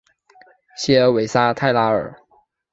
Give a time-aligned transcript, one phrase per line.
[0.75, 2.11] 谢尔韦沙泰拉尔。